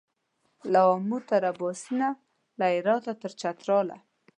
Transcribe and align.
له 0.71 0.79
آمو 0.93 1.17
تر 1.29 1.41
اباسینه 1.51 2.09
له 2.59 2.65
هراته 2.75 3.11
تر 3.21 3.31
چتراله 3.41 3.97